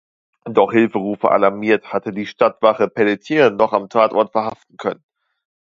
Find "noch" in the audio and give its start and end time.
3.51-3.71